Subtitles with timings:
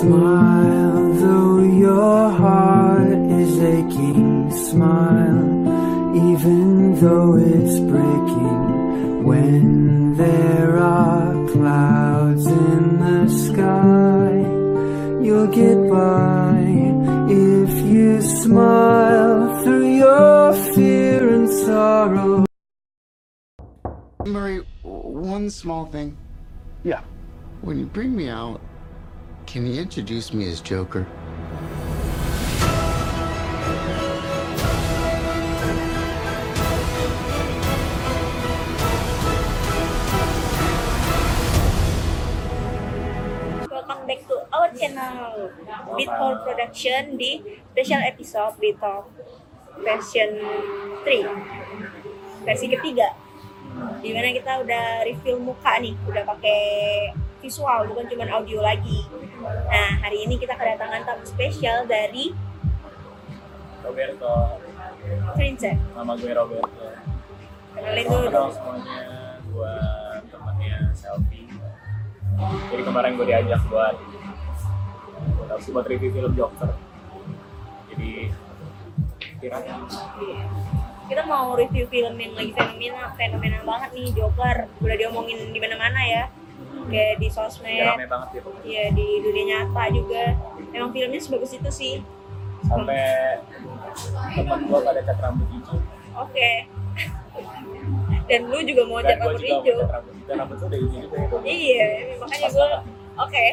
[0.00, 4.50] smile, though your heart is aching.
[4.50, 5.48] Smile,
[6.30, 9.24] even though it's breaking.
[9.24, 14.30] When there are clouds in the sky,
[15.24, 16.62] you'll get by
[17.28, 22.44] if you smile through your fear and sorrow.
[24.24, 26.16] Murray, one small thing.
[26.84, 27.02] Yeah.
[27.62, 28.60] When you bring me out,
[29.56, 31.08] can you introduce me as Joker?
[43.72, 45.48] Welcome back to our channel
[45.96, 47.40] Beathole Production di
[47.72, 49.08] special episode Beathole
[49.80, 50.36] version
[51.00, 53.08] 3 versi ketiga
[54.04, 56.60] di mana kita udah review muka nih udah pakai
[57.46, 59.06] visual bukan cuma audio lagi.
[59.70, 62.34] Nah hari ini kita kedatangan tamu spesial dari
[63.86, 64.58] Roberto,
[65.38, 66.86] Princess nama gue Roberto.
[67.70, 68.26] kenalin dulu.
[68.26, 68.98] Kenal dong semuanya,
[69.46, 69.74] gue
[70.26, 71.46] temannya Selfie.
[72.74, 73.94] Jadi kemarin gue diajak buat
[75.38, 76.74] buat buat review film Joker.
[77.94, 78.34] Jadi
[79.38, 79.62] kira
[81.06, 84.66] kita mau review film yang lagi fenomena fenomena banget nih Joker.
[84.82, 86.26] Udah diomongin di mana-mana ya
[86.88, 88.48] kayak di sosmed rame banget gitu.
[88.62, 90.22] Iya di dunia nyata juga
[90.70, 91.94] emang filmnya sebagus itu sih
[92.62, 93.38] Sampai
[94.32, 95.78] temen gue pada cat rambut hijau.
[96.16, 96.50] oke
[98.26, 101.28] dan lu juga mau Dan cat rambut hijau cat rambut udah hijau juga ya.
[101.46, 102.68] iya makanya gue
[103.16, 103.44] oke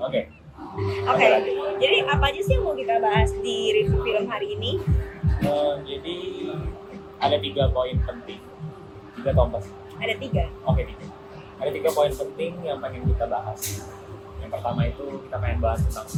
[0.00, 0.20] Oke.
[1.04, 1.26] oke
[1.76, 4.72] jadi apa aja sih yang mau kita bahas di review film hari ini
[5.36, 6.16] Eh, jadi
[7.18, 8.40] ada tiga poin penting.
[9.14, 9.66] Tiga tombas.
[9.94, 11.04] ada tiga Oke tiga.
[11.60, 13.60] Ada tiga poin penting yang pengen kita bahas.
[14.42, 16.08] Yang pertama itu kita pengen bahas tentang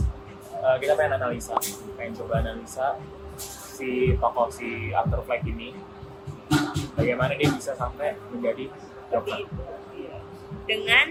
[0.57, 1.57] eh, kita pengen analisa,
[1.95, 2.97] pengen coba analisa
[3.77, 5.77] si tokoh si Arthur Fleck ini
[6.97, 8.73] bagaimana dia bisa sampai menjadi
[9.07, 10.17] Iya.
[10.67, 11.07] dengan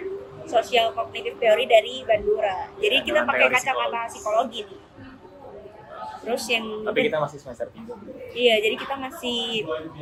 [0.46, 4.80] social cognitive theory dari Bandura jadi kita pakai teori kacamata psikologi nih
[6.25, 7.94] terus yang Tapi kita masih semester tiga.
[8.34, 9.40] Iya, jadi kita masih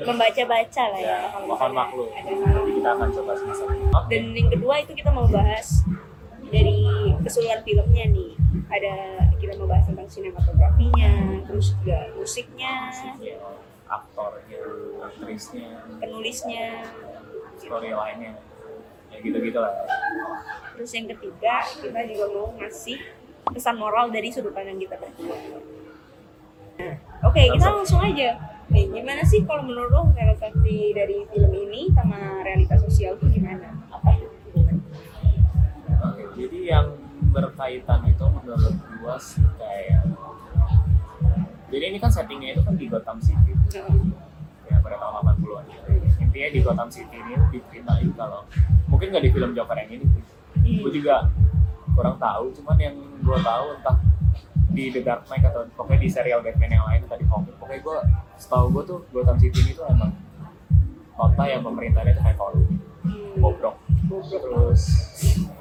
[0.01, 1.17] membaca-baca lah ya.
[1.19, 2.07] Ya, mohon maklum.
[2.09, 3.65] Jadi kita akan coba semester.
[3.67, 4.07] Oke.
[4.07, 5.83] Dan yang kedua itu kita mau bahas
[6.47, 6.79] dari
[7.21, 8.31] keseluruhan filmnya nih.
[8.71, 8.93] Ada
[9.37, 11.11] kita mau bahas tentang sinematografinya,
[11.45, 12.89] terus juga musiknya,
[13.19, 13.37] Ya,
[13.85, 14.61] aktornya,
[15.03, 15.69] aktrisnya,
[15.99, 16.87] penulisnya.
[17.53, 18.33] storyline-nya,
[19.13, 19.71] ya gitu-gitu lah.
[20.73, 22.97] Terus yang ketiga kita juga mau ngasih
[23.45, 25.37] pesan moral dari sudut pandang kita berdua.
[26.79, 26.95] Nah,
[27.29, 28.37] oke kita langsung aja.
[28.73, 33.69] Nih, gimana sih kalau menurut lo relevansi dari film ini sama realitas sosial itu gimana?
[33.93, 34.17] Apa?
[36.03, 36.87] Oke, jadi yang
[37.33, 40.05] berkaitan itu menurut gua sih kayak
[41.73, 43.57] jadi ini kan settingnya itu kan di Gotham City
[44.69, 45.65] ya pada tahun 80-an
[46.21, 48.45] intinya di Gotham City ini diceritain kalau
[48.85, 50.05] mungkin nggak di film Joker yang ini
[50.61, 51.25] gue juga
[51.97, 53.97] kurang tahu cuman yang gue tahu entah
[54.73, 57.97] di The Dark Knight atau pokoknya di serial Batman yang lain tadi komik pokoknya gue
[58.41, 60.11] setahu gue tuh Gotham City ini tuh emang
[61.13, 62.67] kota yang pemerintahnya tuh kayak korup
[63.37, 63.75] bobrok.
[64.09, 64.81] Terus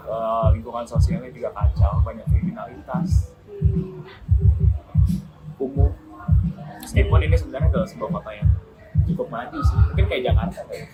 [0.09, 3.37] eh, lingkungan sosialnya juga kacau banyak kriminalitas.
[5.61, 5.93] Umum
[6.83, 8.49] meskipun ini sebenarnya adalah sebuah kota yang
[9.03, 10.87] cukup maju sih mungkin kayak Jakarta kayak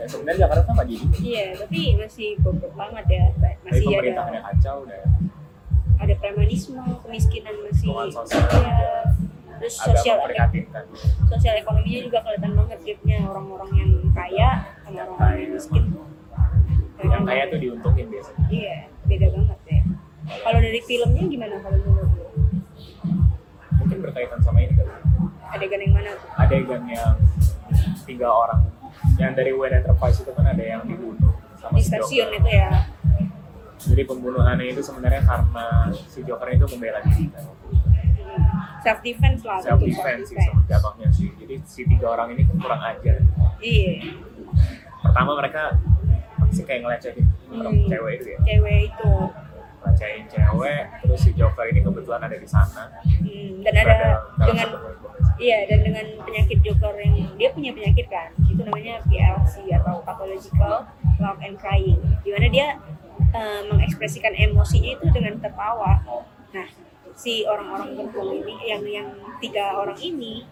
[0.00, 1.16] ya, sebenarnya Jakarta maju juga.
[1.20, 3.24] Iya, tapi masih bobrok banget ya.
[3.36, 5.02] tapi Masih ada kacau udah
[6.02, 9.06] ada premanisme, kemiskinan masih sosial ya.
[9.56, 10.84] Terus sosial memprihatinkan
[11.24, 14.50] sosial ekonominya juga kelihatan banget gapnya orang-orang yang kaya
[14.82, 15.84] sama orang-orang yang miskin.
[16.98, 19.80] yang kaya tuh diuntungin biasanya Iya, beda banget ya.
[20.38, 22.26] Kalau dari filmnya gimana kalau menurut lo?
[23.74, 24.90] mungkin berkaitan sama ini kali
[25.52, 26.28] Adegan yang mana tuh?
[26.36, 27.14] adegan yang
[28.02, 28.60] tiga orang
[29.18, 32.38] yang dari Wayne Enterprise itu kan ada yang dibunuh sama Di si stasiun Joker.
[32.38, 32.70] itu ya.
[33.84, 35.66] Jadi pembunuhannya itu sebenarnya karena
[36.04, 37.44] si Joker itu membela diri kan
[38.80, 39.60] Self defense lah.
[39.60, 43.16] self defense sih sama jatuhnya sih jadi si tiga orang ini kan kurang ajar
[43.58, 43.92] Iya,
[45.00, 45.76] pertama mereka
[46.36, 47.84] masih kayak ngelecehin Hmm.
[47.84, 49.12] cewek itu ya cewek itu.
[49.78, 53.94] ngelecehin cewek terus si Joker ini kebetulan ada di sana Hmm, dan ada
[54.40, 54.68] dengan.
[55.34, 60.86] Iya, dan dengan penyakit Joker yang dia punya penyakit kan, itu namanya PLC atau pathological
[61.18, 62.78] love and crying, di mana dia
[63.32, 66.04] eh, mengekspresikan emosinya itu dengan tertawa.
[66.52, 66.68] Nah,
[67.16, 69.08] si orang-orang gempung ini, yang yang
[69.40, 70.44] tiga orang ini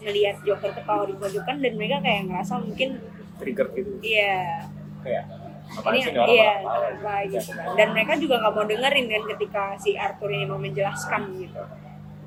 [0.00, 3.00] melihat Joker ketawa di pojokan dan mereka kayak ngerasa mungkin
[3.40, 3.90] trigger gitu.
[4.04, 4.68] Iya.
[5.00, 5.24] Kayak
[5.66, 6.70] Apaan ini sih ini orang iya apa?
[6.94, 7.66] apa gitu kan.
[7.74, 11.62] Dan mereka juga nggak mau dengerin kan ketika si Arthur ini mau menjelaskan gitu.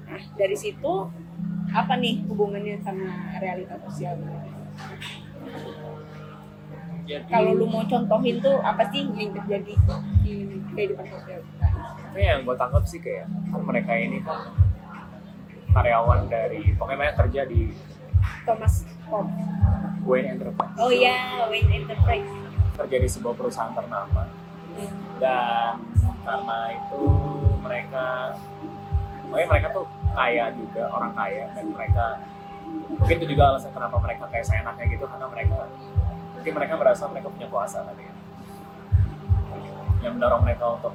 [0.09, 0.93] Nah dari situ
[1.69, 4.17] apa nih hubungannya sama realita sosial
[7.29, 9.73] kalau lu mau contohin tuh apa sih yang terjadi
[10.21, 10.35] di
[10.77, 11.41] kehidupan sosial
[12.09, 14.53] Tapi yang gue tangkap sih kayak kan mereka ini kan
[15.69, 17.69] karyawan dari pokoknya mereka kerja di
[18.45, 19.25] Thomas Pop
[20.05, 20.75] Wayne Enterprise.
[20.81, 22.29] Oh iya Wayne Enterprise.
[22.77, 24.25] Kerja di sebuah perusahaan ternama.
[25.19, 25.77] Dan
[26.25, 27.01] karena itu
[27.61, 28.33] mereka
[29.29, 29.85] pokoknya mereka tuh
[30.17, 32.05] kaya juga orang kaya dan mereka
[32.89, 35.69] mungkin itu juga alasan kenapa mereka kayak seenaknya gitu karena mereka
[36.49, 38.13] mungkin mereka merasa mereka punya kuasa kali ya.
[40.01, 40.93] Yang mendorong mereka untuk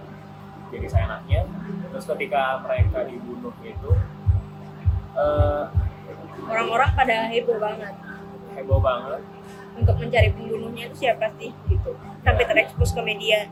[0.75, 1.47] jadi seenaknya.
[1.95, 3.91] Terus ketika mereka dibunuh itu
[5.15, 5.65] eh,
[6.51, 7.95] orang-orang pada heboh banget.
[8.59, 9.23] Heboh banget.
[9.79, 11.95] Untuk mencari pembunuhnya itu siapa sih gitu.
[12.27, 13.47] Sampai terekspos ke media.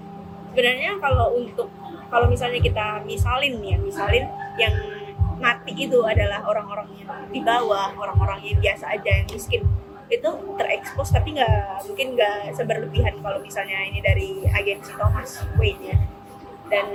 [0.50, 1.70] Sebenarnya kalau untuk
[2.10, 4.26] kalau misalnya kita misalin ya misalin
[4.58, 4.74] yang
[5.38, 9.62] mati itu adalah orang-orang yang di bawah orang-orang yang biasa aja yang miskin
[10.10, 15.98] itu terekspos tapi nggak mungkin nggak seberlebihan kalau misalnya ini dari agensi Thomas Wayne ya.
[16.72, 16.86] Dan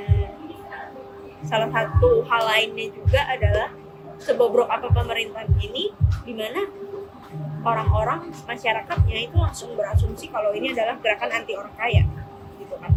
[1.45, 3.69] salah satu hal lainnya juga adalah
[4.17, 5.93] sebobrok apa pemerintahan ini
[6.25, 6.65] di mana
[7.61, 12.03] orang-orang masyarakatnya itu langsung berasumsi kalau ini adalah gerakan anti orang kaya
[12.57, 12.91] gitu kan.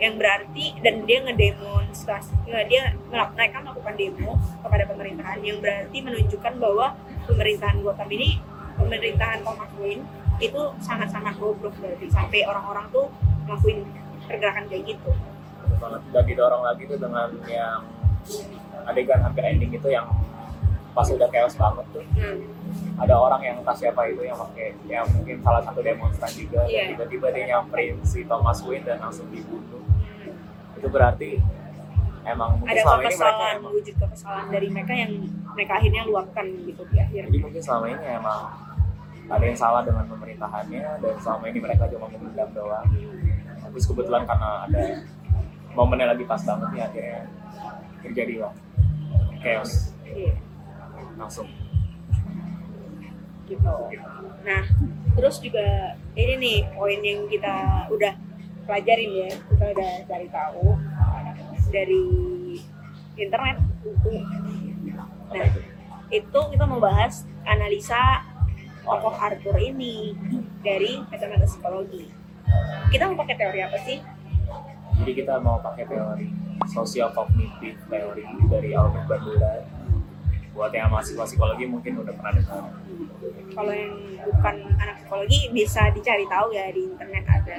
[0.00, 2.32] Yang berarti dan dia ngedemonstrasi
[2.68, 4.32] dia mereka melakukan demo
[4.64, 6.86] kepada pemerintahan yang berarti menunjukkan bahwa
[7.28, 8.40] pemerintahan Gotham ini
[8.74, 10.04] pemerintahan Thomas Wayne
[10.42, 13.06] itu sangat-sangat goblok berarti sampai orang-orang tuh
[13.46, 13.86] ngelakuin
[14.26, 15.12] pergerakan kayak gitu
[15.84, 17.80] banget dan didorong lagi tuh dengan yang
[18.88, 20.08] adegan hampir ending itu yang
[20.94, 22.38] pas udah chaos banget tuh nah,
[23.02, 26.70] ada orang yang entah siapa itu yang pakai yang mungkin salah satu demonstran juga Iya.
[26.70, 30.78] dan tiba-tiba dia nyamperin si Thomas Wayne dan langsung dibunuh hmm.
[30.78, 31.30] itu berarti
[32.24, 35.12] emang mungkin ada selama ini mereka emang wujud kekesalan dari mereka yang
[35.54, 38.40] mereka akhirnya luapkan gitu di akhir jadi mungkin selama ini emang
[39.24, 42.88] ada yang salah dengan pemerintahannya dan selama ini mereka cuma memendam doang.
[43.64, 44.82] Tapi kebetulan karena ada
[45.72, 47.20] momennya lagi pas banget nih akhirnya
[48.04, 48.54] terjadi lah
[49.40, 49.96] chaos.
[50.04, 50.34] Iya,
[51.16, 51.48] langsung.
[53.48, 53.76] Gitu.
[54.44, 54.62] Nah
[55.16, 58.12] terus juga ini nih poin yang kita udah
[58.68, 59.30] pelajarin ya.
[59.32, 60.64] Kita udah cari tahu
[61.72, 62.04] dari
[63.16, 63.56] internet
[65.34, 65.50] Nah.
[66.12, 68.22] itu kita mau bahas analisa
[68.84, 70.14] tokoh Arthur ini
[70.62, 72.06] dari kacamata psikologi.
[72.92, 73.98] Kita mau pakai teori apa sih?
[75.00, 76.28] Jadi kita mau pakai teori
[76.70, 79.52] sosial kognitif teori dari Albert Bandura.
[80.54, 82.62] Buat yang mahasiswa psikologi mungkin udah pernah dengar.
[83.50, 87.58] Kalau yang bukan anak psikologi bisa dicari tahu ya di internet ada.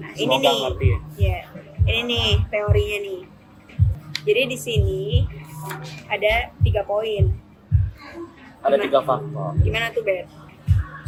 [0.00, 0.60] Nah ini Semoga nih.
[0.64, 0.98] ngerti ya.
[1.20, 1.38] ya
[1.84, 3.20] ini nih teorinya nih.
[4.22, 5.02] Jadi di sini
[6.08, 7.24] ada tiga poin
[8.62, 8.84] ada Gimana?
[8.86, 10.26] tiga faktor gimana tuh Ber?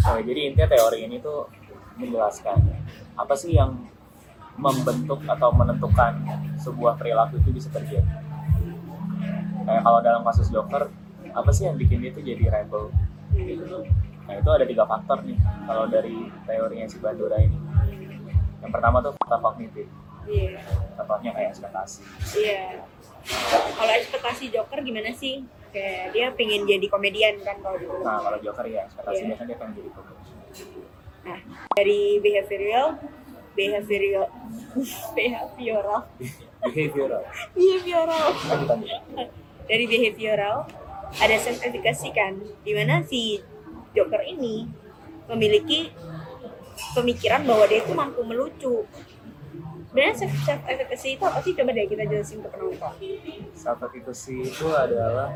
[0.05, 1.49] Oh, jadi intinya teori ini tuh
[1.97, 2.61] menjelaskan
[3.17, 3.73] apa sih yang
[4.61, 6.13] membentuk atau menentukan
[6.61, 8.07] sebuah perilaku itu bisa terjadi.
[9.65, 10.93] Kayak kalau dalam kasus Joker,
[11.33, 12.93] apa sih yang bikin dia itu jadi rebel?
[14.29, 17.59] Nah itu ada tiga faktor nih kalau dari teorinya si Bandura ini.
[18.61, 19.89] Yang pertama tuh faktor kognitif,
[20.25, 20.57] Iya,
[20.95, 22.01] contohnya kayak ekspektasi.
[22.35, 22.85] iya.
[23.75, 25.45] Kalau ekspektasi Joker gimana sih?
[25.69, 28.01] Kayak dia pengen jadi komedian kan kalau dulu.
[28.01, 29.27] Nah kalau Joker ya ekspektasi Iya.
[29.29, 30.17] biasanya dia pengen jadi pemain.
[31.25, 31.41] Nah,
[31.73, 32.87] dari behavioral,
[33.55, 34.27] behavioral,
[35.17, 36.01] behavioral,
[36.63, 37.23] Behavioral.
[37.53, 38.27] behavioral.
[38.67, 39.29] Lanjut.
[39.65, 40.57] Dari behavioral
[41.15, 43.41] ada efficacy kan, di mana si
[43.93, 44.69] Joker ini
[45.25, 45.89] memiliki
[46.93, 48.85] pemikiran bahwa dia itu mampu melucu.
[49.95, 51.55] Sebenarnya self self efficacy itu apa sih?
[51.55, 52.93] Coba deh kita jelasin ke penonton.
[53.55, 55.31] Self efficacy itu adalah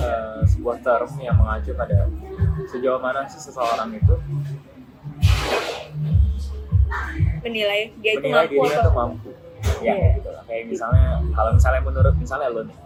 [0.00, 2.08] eh, sebuah term yang mengacu pada
[2.72, 4.16] sejauh mana sih seseorang itu
[7.44, 9.28] Menilai dia itu menilai mampu dirinya atau mampu.
[9.82, 10.42] Ya, gitu lah.
[10.44, 12.78] Kayak misalnya, kalau misalnya menurut misalnya lo nih,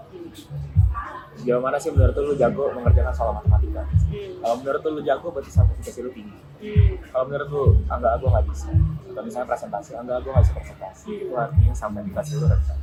[1.36, 3.84] sejauh mana sih menurut lu jago mengerjakan soal matematika?
[3.84, 4.32] Hmm.
[4.40, 6.38] Kalau menurut lu jago, berarti efficacy lu tinggi.
[6.56, 6.92] Hmm.
[7.12, 8.68] Kalau menurut lu, enggak, gue nggak bisa.
[9.12, 11.06] Kalau misalnya presentasi, enggak, gue nggak bisa presentasi.
[11.22, 12.78] Itu artinya self efficacy lu rendah.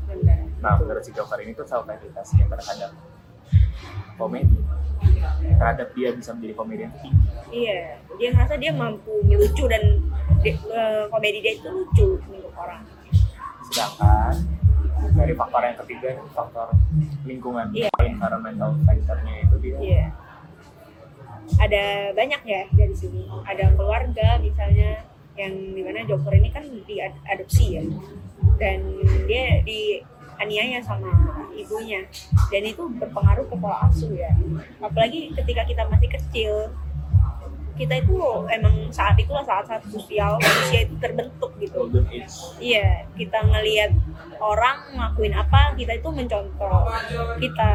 [0.62, 2.92] Nah, menurut si Joker ini tuh self efficacy yang terhadap
[4.14, 4.58] komedi
[5.60, 7.28] terhadap dia bisa menjadi komedian itu tinggi.
[7.52, 7.80] Iya,
[8.16, 9.84] dia ngerasa dia mampu melucu dan
[10.40, 12.82] di- eh, komedi dia itu lucu untuk orang.
[13.74, 14.34] Sedangkan
[15.18, 16.68] dari faktor yang ketiga faktor
[17.25, 17.89] lingkungan, Iya.
[18.06, 20.06] environmental factornya itu dia Iya.
[21.58, 23.25] Ada banyak ya dari sini.
[23.50, 25.01] Ada keluarga misalnya,
[25.34, 27.84] yang di mana Joker ini kan diadopsi ya
[28.62, 28.86] dan
[29.25, 31.10] dia dianiaya sama
[31.58, 32.06] ibunya
[32.53, 34.30] dan itu berpengaruh ke pola asuh ya
[34.77, 36.53] apalagi ketika kita masih kecil
[37.74, 38.15] kita itu
[38.53, 41.89] emang saat itulah saat-saat sosial manusia itu terbentuk gitu
[42.62, 43.92] Iya, kita ngelihat
[44.38, 46.86] orang ngelakuin apa, kita itu mencontoh.
[47.42, 47.72] Kita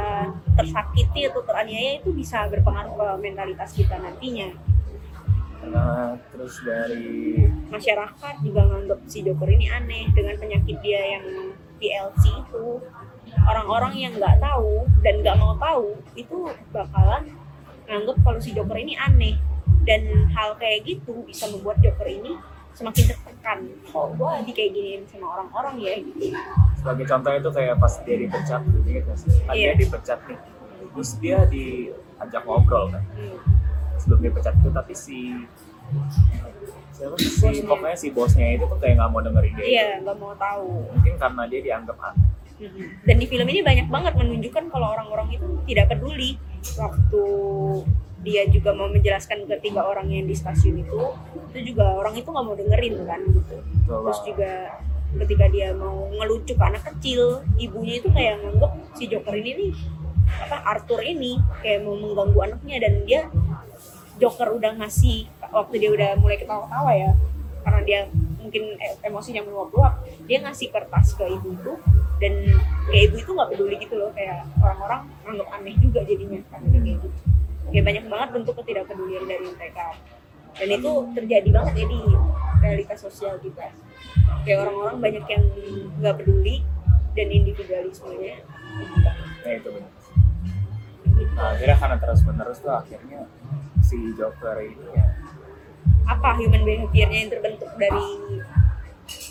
[0.55, 4.51] tersakiti atau teraniaya itu bisa berpengaruh ke mentalitas kita nantinya.
[5.69, 12.25] nah terus dari Masyarakat juga nganggap si Joker ini aneh dengan penyakit dia yang PLC
[12.33, 12.81] itu.
[13.45, 17.37] Orang-orang yang nggak tahu dan nggak mau tahu itu bakalan
[17.85, 19.37] nganggap kalau si Joker ini aneh.
[19.83, 22.35] Dan hal kayak gitu bisa membuat Joker ini
[22.73, 23.59] semakin tertekan.
[23.85, 26.35] Kok gue di kayak giniin sama orang-orang ya gitu.
[26.79, 29.31] sebagai contoh itu kayak pas dia dipecat gak sih?
[29.43, 29.75] Kan Iya.
[29.75, 30.39] dia dipecat nih
[30.89, 33.39] terus dia diajak ngobrol kan Hmm.
[33.97, 35.19] sebelum dipecat itu tapi si
[36.93, 40.35] siapa sih pokoknya si bosnya itu tuh kayak nggak mau dengerin dia Iya, nggak mau
[40.35, 40.87] tahu.
[40.89, 42.27] mungkin karena dia dianggap aneh
[42.59, 42.85] Mhm.
[43.05, 46.35] Dan di film ini banyak banget menunjukkan kalau orang-orang itu tidak peduli
[46.75, 47.23] waktu
[48.27, 51.01] dia juga mau menjelaskan ke tiga orang yang di stasiun itu,
[51.55, 53.57] itu juga orang itu nggak mau dengerin kan gitu.
[53.87, 54.53] Terus juga
[55.09, 59.73] ketika dia mau ngelucu ke anak kecil, ibunya itu kayak nganggep si Joker ini nih
[60.29, 63.21] apa Arthur ini kayak mau mengganggu anaknya dan dia
[64.21, 67.17] Joker udah ngasih waktu dia udah mulai ketawa-tawa ya
[67.65, 68.01] karena dia
[68.41, 71.73] mungkin e- emosinya meluap-luap dia ngasih kertas ke ibu itu
[72.19, 72.33] dan
[72.91, 76.97] kayak ibu itu nggak peduli gitu loh kayak orang-orang anggap aneh juga jadinya kan kayak
[76.99, 77.09] gitu
[77.73, 79.87] kayak banyak banget bentuk ketidakpedulian dari mereka.
[80.59, 82.01] Dan itu terjadi banget ya di
[82.59, 83.71] realitas sosial kita.
[84.43, 85.45] Kayak orang-orang banyak yang
[86.03, 86.65] nggak peduli
[87.15, 88.37] dan individualismenya.
[89.45, 89.93] Nah itu benar.
[91.35, 93.21] Nah akhirnya karena terus menerus tuh akhirnya
[93.85, 95.07] si Joker ini ya.
[96.09, 98.05] Apa human behavior-nya yang terbentuk dari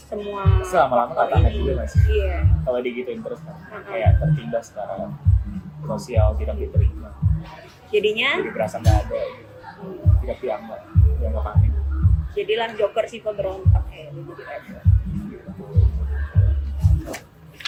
[0.08, 2.02] semua lama-lama faktor katakan juga sih?
[2.16, 2.40] iya.
[2.64, 3.84] Kalau digituin terus kan Uh-huh.
[3.92, 5.12] kayak tertindas secara
[5.84, 7.12] sosial tidak diterima
[7.92, 9.22] jadinya jadi berasa nggak ada
[10.24, 10.80] tidak dianggap
[11.20, 11.72] dianggap aneh
[12.38, 14.44] jadilah Joker si pemberontak kayak gitu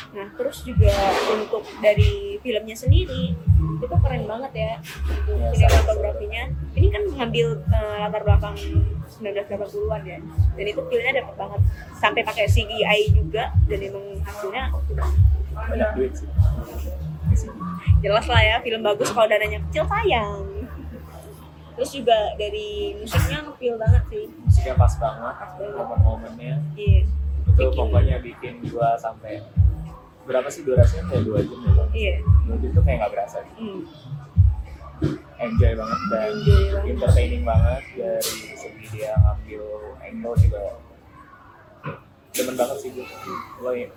[0.10, 0.90] Nah, terus juga
[1.30, 3.38] untuk dari filmnya sendiri
[3.80, 4.74] itu keren banget ya
[5.06, 6.44] untuk Ya, sinematografinya.
[6.74, 8.58] Ini kan ngambil eh, latar belakang
[9.22, 10.18] 1980-an ya.
[10.58, 11.62] Dan itu filmnya dapat banget
[12.02, 14.64] sampai pakai CGI juga dan emang hasilnya
[15.54, 16.30] banyak duit sih.
[18.00, 20.44] Jelas lah ya film bagus kalau dananya kecil sayang.
[21.72, 24.26] Terus juga dari musiknya ngefeel banget sih.
[24.42, 25.36] musiknya pas banget
[25.70, 27.02] momen-momennya Iya.
[27.46, 29.40] itu Bikin- pokoknya bikin gua sampai
[30.24, 31.90] berapa sih durasinya kayak dua jam ya Bang?
[31.92, 32.16] Iya.
[32.22, 33.82] dua jam tuh kayak nggak berasa Hmm.
[35.40, 36.92] enjoy banget dan Enjoy banget.
[36.92, 39.64] entertaining banget dari segi dia ngambil
[40.02, 40.64] angle juga
[42.30, 43.06] demen banget sih gue
[43.58, 43.88] lo ya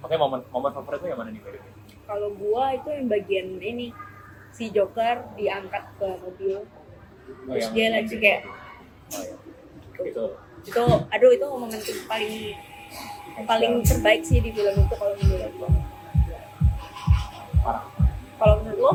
[0.00, 1.42] Oke momen momen favorit lo yang mana nih?
[2.10, 3.94] Kalau gua itu yang bagian ini
[4.50, 6.66] si Joker diangkat ke mobil.
[7.46, 8.50] Oh, terus dia lagi kayak
[9.14, 10.04] oh, ya.
[10.10, 10.24] itu.
[10.66, 12.58] Itu aduh itu momentum paling
[13.46, 15.68] paling terbaik sih di film itu kalau menurut lo
[17.62, 17.84] parah.
[18.42, 18.92] Kalau menurut lo?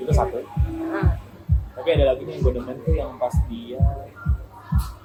[0.00, 0.40] Itu satu.
[0.80, 1.20] Nah,
[1.76, 3.84] tapi ada lagi nih yang gue demen tuh yang pas dia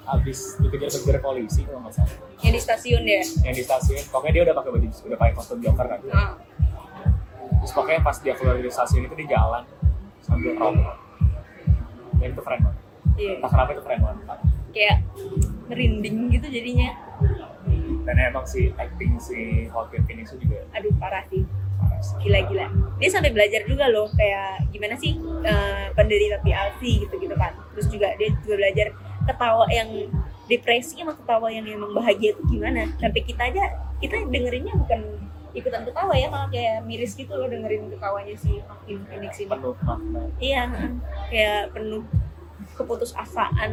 [0.10, 2.16] habis dikejar-kejar polisi kalau nggak salah.
[2.42, 3.22] Yang di stasiun ya?
[3.46, 4.04] Yang di stasiun.
[4.10, 6.00] Pokoknya dia udah pakai baju udah pakai kostum joker kan.
[6.10, 6.32] Nah,
[7.62, 9.64] terus pokoknya pas dia keluar dari stasiun itu di jalan
[10.26, 10.98] sambil ngerokok.
[12.20, 12.82] Dan itu keren banget.
[13.20, 13.34] Iya.
[13.40, 14.40] Entah kenapa itu keren banget.
[14.74, 14.98] Kayak
[15.70, 16.90] merinding gitu jadinya.
[18.08, 21.46] Dan emang si acting si Joaquin Phoenix itu juga aduh parah sih.
[22.24, 22.68] Gila-gila.
[22.98, 27.54] Dia sampai belajar juga loh kayak gimana sih eh, penderita PLC gitu-gitu kan.
[27.76, 28.88] Terus juga dia juga belajar
[29.30, 29.90] ketawa yang
[30.50, 32.90] depresi sama ketawa yang emang bahagia itu gimana?
[32.98, 33.64] Sampai kita aja
[34.02, 35.02] kita dengerinnya bukan
[35.50, 39.50] ikutan ketawa ya malah kayak miris gitu loh dengerin ketawanya si Joaquin Phoenix ini.
[39.50, 40.22] Penuh makna.
[40.38, 40.62] Iya
[41.30, 42.04] kayak penuh
[42.78, 43.72] keputusasaan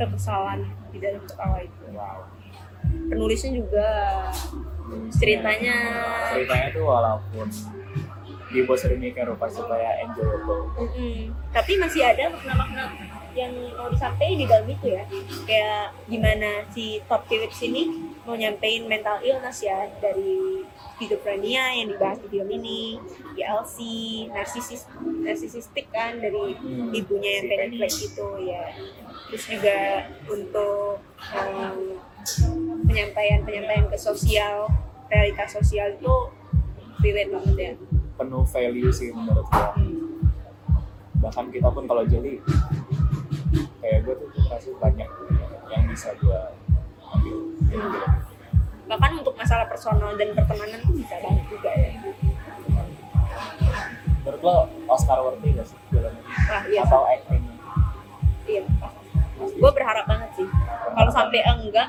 [0.00, 0.60] kekesalan
[0.92, 1.82] di dalam ketawa itu.
[1.92, 2.28] Wow.
[2.82, 3.88] Penulisnya juga
[5.14, 5.76] ceritanya.
[6.32, 7.46] Ceritanya tuh walaupun
[8.52, 11.32] dibuat sedemikian rupa supaya enjoyable Mm-mm.
[11.50, 12.84] Tapi masih ada makna-makna
[13.32, 15.08] yang mau disampaikan di dalam itu ya.
[15.48, 17.88] Kayak gimana si Todd Phillips ini
[18.22, 20.60] mau nyampein mental illness ya dari
[20.94, 23.00] schizophrenia yang dibahas di film ini,
[23.32, 23.76] GLC,
[24.28, 26.92] narsisis, narsisistik kan dari Hmm.
[26.92, 27.72] ibunya yang.
[27.74, 28.64] Fleck itu ya.
[29.32, 29.78] Terus juga
[30.28, 31.00] untuk
[31.32, 31.96] em,
[32.84, 34.68] penyampaian-penyampaian ke sosial,
[35.08, 36.14] realitas sosial itu
[37.02, 37.72] relate banget ya.
[38.16, 39.74] penuh value sih menurut gua.
[41.22, 42.38] Bahkan kita pun kalau jeli
[43.82, 45.10] kayak gue tuh merasa banyak
[45.70, 46.40] yang bisa gue
[47.12, 47.36] ambil.
[47.72, 48.20] Hmm.
[48.86, 51.90] bahkan untuk masalah personal dan pertemanan tuh bisa banget juga ya.
[54.22, 54.56] Menurut lo
[54.86, 56.80] Oscar worthy gak sih filmnya wah iya.
[56.86, 57.42] Atau acting?
[58.46, 58.62] Iya.
[59.42, 60.48] Gue berharap banget sih.
[60.92, 61.88] Kalau sampai enggak.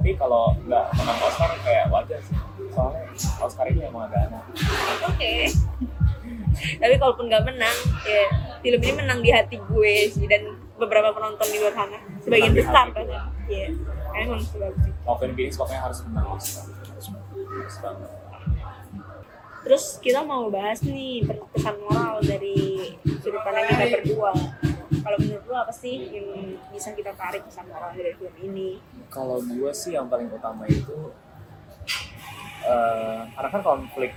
[0.00, 2.39] Tapi kalau nggak menang Oscar kayak wajar sih
[2.70, 3.02] soalnya
[3.38, 4.40] Oscar ini emang agak aneh
[5.06, 5.32] oke.
[6.50, 8.24] Tapi kalaupun nggak menang ya
[8.60, 10.44] film ini menang di hati gue sih dan
[10.76, 11.98] beberapa penonton di luar sana.
[12.20, 13.20] Sebagian Menang besar kan gue.
[13.48, 13.68] iya.
[14.10, 14.92] Emang sebagus sih.
[15.06, 16.26] Joaquin Phoenix pokoknya harus menang.
[16.34, 18.10] Oscar harus harus banget.
[19.60, 21.20] Terus kita mau bahas nih
[21.52, 22.56] pesan moral dari
[23.20, 24.32] sudut pandang kita berdua.
[25.00, 26.28] Kalau menurut lu apa sih yang
[26.72, 28.80] bisa kita tarik pesan moral dari film ini?
[29.08, 31.12] Kalau gue sih yang paling utama itu
[32.70, 34.12] eh karena kan konflik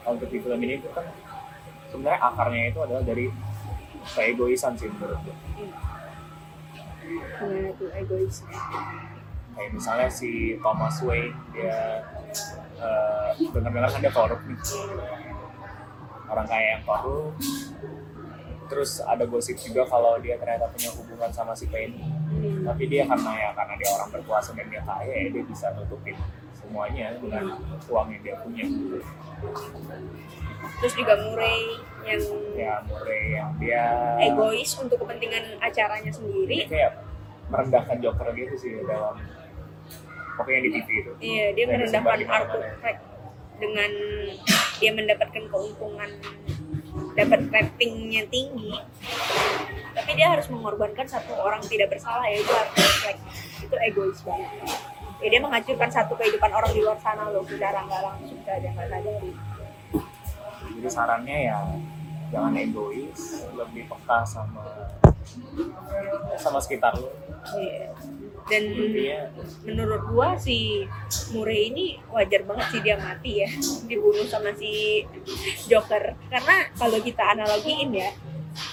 [0.00, 1.04] konflik di film ini itu kan
[1.92, 3.26] sebenarnya akarnya itu adalah dari
[4.16, 5.36] keegoisan sih menurut gue
[7.08, 8.56] gimana tuh egoisnya
[9.58, 12.04] kayak misalnya si Thomas Wayne dia
[12.78, 14.58] eh dengar-dengar kan dia korup nih.
[16.30, 17.34] Orang kaya yang korup.
[18.68, 22.04] Terus ada gosip juga kalau dia ternyata punya hubungan sama si Penny
[22.38, 22.62] Hmm.
[22.70, 26.16] tapi dia karena ya karena dia orang berkuasa dan dia kaya ya dia bisa nutupin
[26.54, 27.44] semuanya dengan
[27.90, 28.64] uang yang dia punya
[30.78, 32.22] terus juga Murray yang
[32.54, 33.84] ya Murray yang dia
[34.22, 36.92] egois untuk kepentingan acaranya dia sendiri kayak
[37.50, 39.18] merendahkan Joker gitu sih dalam
[40.38, 42.58] pokoknya di TV itu iya dia Dan merendahkan.
[42.78, 42.98] Fleck
[43.58, 43.90] dengan
[44.78, 46.10] dia mendapatkan keuntungan
[47.18, 48.78] dapat ratingnya tinggi
[49.98, 53.18] tapi dia harus mengorbankan satu orang tidak bersalah yaitu Arthur Fleck
[53.66, 54.50] itu egois banget.
[55.18, 58.86] Ya dia menghancurkan satu kehidupan orang di luar sana loh secara nggak langsung saja nggak
[58.86, 59.34] sadari
[60.78, 61.58] jadi sarannya ya
[62.30, 64.64] jangan egois lebih peka sama
[66.38, 67.10] sama sekitar lu.
[67.58, 67.92] Iya.
[68.48, 69.20] dan intinya
[69.64, 70.88] menurut gua si
[71.36, 73.50] Murray ini wajar banget sih dia mati ya
[73.90, 75.04] dibunuh sama si
[75.68, 76.16] Joker.
[76.32, 78.08] Karena kalau kita analogiin ya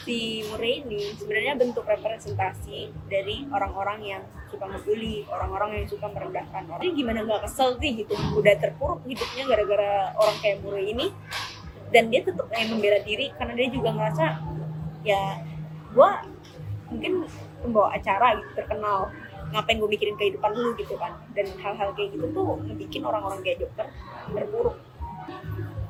[0.05, 6.63] si Murray ini sebenarnya bentuk representasi dari orang-orang yang suka ngebully orang-orang yang suka merendahkan
[6.69, 6.81] orang.
[6.81, 11.07] Jadi gimana nggak kesel sih gitu udah terpuruk hidupnya gara-gara orang kayak Murray ini.
[11.93, 14.25] Dan dia tetap kayak membela diri karena dia juga ngerasa
[15.05, 15.37] ya
[15.93, 16.25] gua
[16.89, 17.29] mungkin
[17.61, 19.13] pembawa acara gitu terkenal.
[19.53, 21.13] Ngapain gue mikirin kehidupan lu gitu kan.
[21.37, 23.87] Dan hal-hal kayak gitu tuh ngebikin orang-orang kayak Joker
[24.33, 24.75] terpuruk.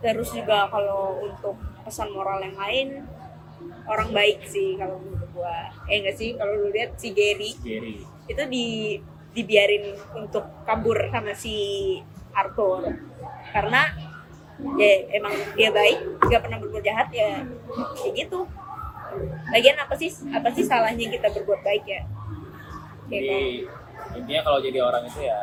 [0.03, 1.55] Terus juga kalau untuk
[1.87, 2.87] pesan moral yang lain
[3.85, 5.69] orang baik sih kalau menurut gua.
[5.85, 8.01] Eh enggak sih kalau lu lihat si Gary Gary.
[8.25, 8.67] itu di
[9.35, 11.55] dibiarin untuk kabur sama si
[12.31, 12.87] Arthur.
[13.53, 13.91] Karena
[14.79, 17.43] ya emang dia baik nggak pernah berbuat jahat ya
[17.99, 18.47] kayak gitu.
[19.51, 22.01] Lagian apa sih apa sih salahnya kita berbuat baik ya?
[23.05, 23.39] Kayak jadi
[24.15, 25.39] intinya kalau jadi orang itu ya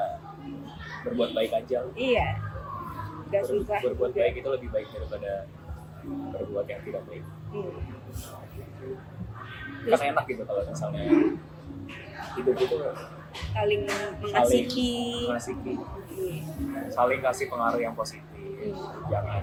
[1.06, 2.28] berbuat baik aja iya.
[3.32, 4.20] Gak Ber- susah berbuat juga.
[4.28, 5.32] baik itu lebih baik daripada
[6.04, 7.24] berbuat yang tidak baik.
[7.48, 7.72] Hmm.
[9.82, 11.02] Kan enak gitu kalau misalnya
[12.38, 12.76] hidup itu
[13.52, 13.82] saling saling
[14.20, 14.92] mengasihi
[15.26, 15.72] mengasihi
[16.12, 16.44] Iya.
[16.92, 18.28] saling kasih pengaruh yang positif.
[18.62, 19.10] Hmm.
[19.10, 19.42] jangan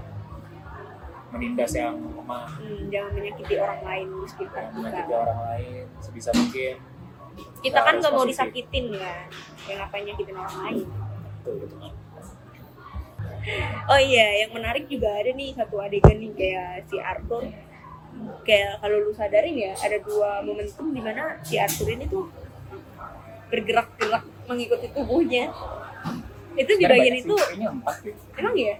[1.29, 2.47] menindas yang lemah.
[2.57, 6.75] Hmm, jangan menyakiti orang lain di sekitar jangan kita menyakiti orang lain sebisa mungkin.
[7.59, 9.15] Kita kan harus nggak mau disakitin ya.
[9.67, 10.77] Yang ngapain nyakitin orang lain?
[11.39, 11.79] Betul, betul.
[13.89, 17.43] Oh iya, yang menarik juga ada nih satu adegan nih kayak si Arthur.
[18.43, 22.27] Kayak kalau lu sadarin ya, ada dua momentum di mana si Arthur ini tuh
[23.49, 25.53] bergerak-gerak mengikuti tubuhnya.
[26.57, 27.35] Itu di bagian itu,
[28.35, 28.75] emang ya?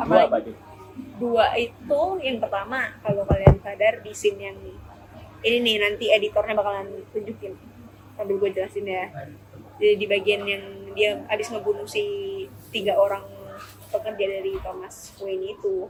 [0.00, 0.26] dua
[1.20, 4.58] dua itu yang pertama kalau kalian sadar di scene yang
[5.40, 7.56] ini nih nanti editornya bakalan tunjukin.
[8.16, 9.08] Sambil gue jelasin ya.
[9.80, 12.04] Jadi di bagian yang dia habis ngebunuh si
[12.68, 13.24] tiga orang
[13.88, 15.88] pekerja dari Thomas Wayne itu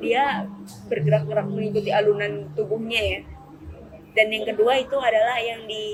[0.00, 0.44] dia
[0.88, 3.20] bergerak-gerak mengikuti alunan tubuhnya ya.
[4.14, 5.84] Dan yang kedua itu adalah yang di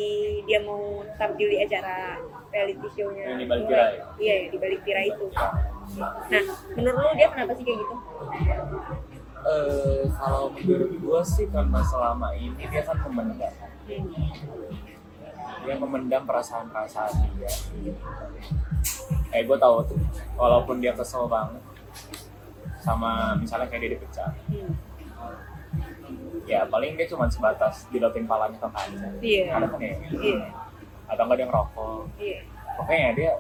[0.44, 2.20] dia mau tampil di acara
[2.52, 3.94] reality show-nya Yang di balik tirai.
[4.20, 5.26] iya di balik tirai itu.
[6.00, 6.42] Nah
[6.76, 7.94] menurut lo dia kenapa sih kayak gitu?
[9.40, 13.54] Eh, kalau menurut gua sih karena selama ini dia kan memendam.
[13.88, 14.06] Hmm.
[15.60, 17.50] dia memendam perasaan-perasaan dia.
[19.32, 19.98] Eh gue tahu tuh
[20.36, 21.60] walaupun dia kesel banget
[22.80, 24.72] sama misalnya kayak dia dipecat Hmm.
[26.44, 29.44] ya paling dia cuma sebatas dilotin palanya ke kaca Iya.
[29.52, 30.46] ada kan ya Iya,
[31.06, 32.38] atau enggak dia ngerokok iya.
[32.74, 33.32] pokoknya dia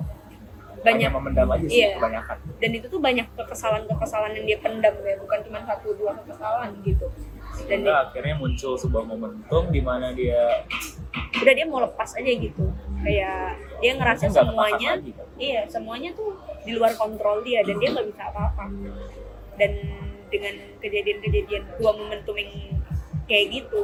[0.80, 1.10] Banyak.
[1.10, 1.98] memendam aja sih Iya.
[1.98, 6.70] kebanyakan Dan itu tuh banyak kekesalan-kekesalan yang dia pendam ya, bukan cuma satu dua kekesalan
[6.80, 7.06] gitu.
[7.60, 10.62] Dan Sehingga akhirnya muncul sebuah momentum di mana dia
[11.34, 12.64] udah dia mau lepas aja gitu
[13.00, 15.26] kayak dia ngerasa semuanya lagi, kan?
[15.36, 18.64] iya semuanya tuh di luar kontrol dia dan dia nggak bisa apa-apa
[19.58, 19.70] dan
[20.30, 22.50] dengan kejadian-kejadian dua momentum yang
[23.26, 23.80] kayak gitu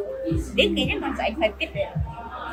[0.54, 1.90] dia kayaknya merasa excited ya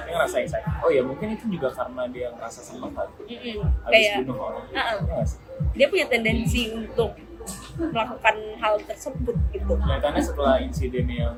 [0.04, 0.74] dia ngerasa excited.
[0.84, 3.08] Oh ya mungkin itu juga karena dia ngerasa senang kan.
[3.24, 3.66] Mm-mm.
[3.88, 4.64] Habis kayak bunuh orang.
[5.08, 5.40] nggak sih?
[5.74, 7.12] dia punya tendensi untuk
[7.76, 11.36] melakukan hal tersebut gitu Kelihatannya setelah insiden yang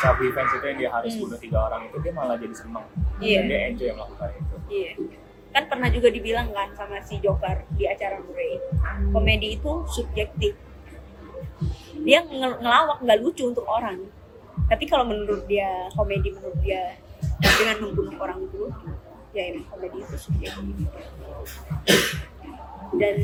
[0.00, 1.22] self defense itu yang dia harus Hmm.
[1.28, 2.86] bunuh tiga orang itu dia malah jadi senang.
[3.20, 3.38] Iya.
[3.40, 4.56] Dan dia enjoy melakukan itu.
[4.68, 4.92] Iya.
[5.54, 8.58] Kan pernah juga dibilang kan sama si Joker di acara Murray.
[9.14, 10.56] Komedi itu subjektif.
[12.04, 13.98] Dia nge- ngelawak nggak lucu untuk orang.
[14.64, 16.94] Tapi kalau menurut dia komedi menurut dia
[17.40, 18.70] dengan membunuh orang itu
[19.34, 20.64] ya emang komedi itu subjektif.
[22.94, 23.16] Dan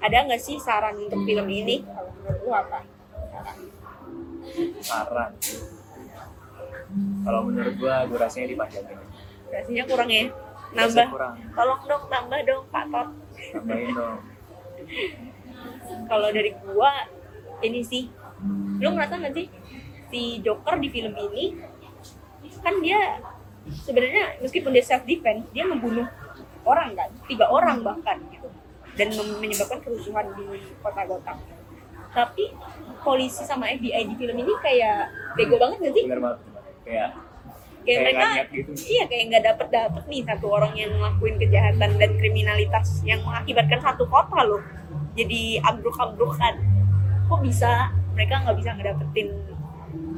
[0.00, 1.84] ada nggak sih saran untuk film ini?
[1.84, 2.78] Kalau menurut lu apa?
[3.28, 3.56] Saran.
[4.80, 5.30] Saran.
[7.22, 8.98] Kalau menurut gua durasinya dipanjangin.
[9.48, 10.24] Rasanya kurang ya?
[10.26, 11.06] Durasinya Nambah.
[11.08, 11.34] kurang.
[11.52, 13.08] Tolong dong tambah dong Pak Tot.
[13.52, 14.18] Tambahin dong.
[16.06, 16.92] kalau dari gua
[17.62, 18.08] ini sih.
[18.82, 19.46] Lu ngerasa nggak sih?
[20.12, 21.56] Si Joker di film ini
[22.62, 23.22] kan dia
[23.86, 26.06] sebenarnya meskipun dia self defense dia membunuh
[26.66, 27.08] orang kan?
[27.30, 28.48] Tiga orang bahkan gitu.
[28.92, 29.08] Dan
[29.40, 30.44] menyebabkan kerusuhan di
[30.82, 31.38] kota Gotham.
[32.12, 32.52] Tapi
[33.00, 36.04] polisi sama FBI di film ini kayak bego banget gak sih?
[36.04, 36.38] Bener banget.
[36.84, 37.08] Kayak
[37.82, 38.70] kayak Kayak mereka nggak gitu.
[38.94, 43.80] iya kayak nggak dapet dapet nih satu orang yang ngelakuin kejahatan dan kriminalitas yang mengakibatkan
[43.82, 44.62] satu kota loh
[45.12, 46.54] jadi ambruk-ambrukan
[47.24, 47.70] kok bisa
[48.12, 49.28] mereka nggak bisa ngedapetin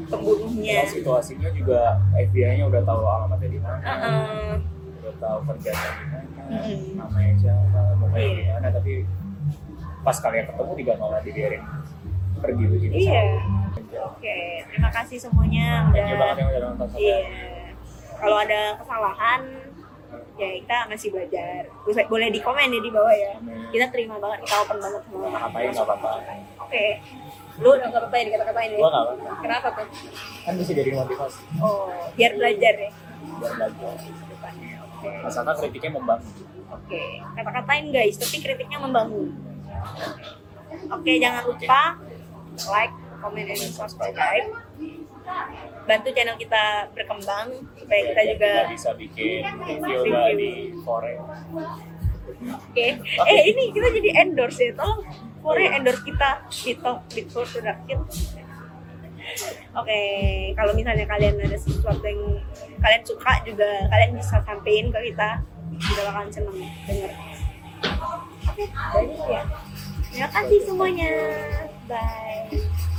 [0.04, 1.80] pembunuhnya Kalau situasinya juga
[2.12, 4.52] FBI-nya udah tahu alamatnya di mana, Heeh.
[5.00, 6.78] udah tahu kerjanya di mana, Mm-mm.
[6.94, 8.34] namanya siapa, mukanya Iya.
[8.36, 8.92] di mana, tapi
[10.04, 11.62] pas kalian ketemu juga malah dibiarin
[12.36, 13.22] pergi begitu Iya.
[13.72, 13.98] saja.
[14.04, 14.36] oke
[14.68, 17.18] terima kasih semuanya you banget udah yang udah nonton iya
[18.14, 19.40] kalau ada kesalahan
[20.34, 21.60] ya kita masih belajar.
[21.86, 23.32] Bisa- boleh di komen ya di bawah ya.
[23.38, 23.70] Amin.
[23.70, 25.28] kita terima banget kita open banget semua.
[25.30, 26.10] Nggak apa-apa.
[26.60, 26.84] oke.
[27.62, 28.78] Lu udah nggak apa-apa ya dikata-katain ya?
[28.78, 29.30] Gua nggak apa-apa.
[29.42, 29.86] kenapa tuh
[30.44, 31.40] Kan bisa jadi motivasi.
[31.62, 32.90] Oh biar belajar ya?
[33.38, 33.94] Biar belajar.
[34.26, 35.10] depannya oke.
[35.24, 36.32] Asalkan kritiknya membangun.
[36.68, 37.02] oke.
[37.38, 39.28] Kata-katain guys tapi kritiknya membangun?
[40.90, 41.82] Oke jangan lupa
[42.70, 44.46] like comment and subscribe
[45.84, 51.24] bantu channel kita berkembang supaya kita juga Kita bisa bikin nggak di Korea.
[52.44, 52.86] Oke.
[53.04, 54.72] Eh ini kita jadi endorse ya.
[54.76, 55.00] Tolong
[55.44, 58.00] Korea endorse kita di Top Bitcoin Production.
[59.74, 60.00] Oke,
[60.52, 62.38] kalau misalnya kalian ada sesuatu yang
[62.78, 65.40] kalian suka juga kalian bisa sampein ke kita.
[65.74, 66.56] Kita bakalan seneng
[66.86, 67.12] denger.
[68.44, 69.42] Oke, dari ya.
[70.14, 71.10] Terima kasih semuanya.
[71.90, 72.93] Bye.